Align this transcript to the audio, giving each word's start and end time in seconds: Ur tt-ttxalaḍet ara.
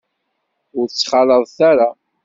Ur 0.77 0.85
tt-ttxalaḍet 0.87 1.57
ara. 1.69 1.89